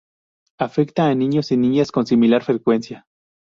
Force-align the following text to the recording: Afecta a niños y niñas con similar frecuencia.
Afecta 0.57 1.05
a 1.09 1.13
niños 1.13 1.51
y 1.51 1.57
niñas 1.57 1.91
con 1.91 2.07
similar 2.07 2.43
frecuencia. 2.43 3.05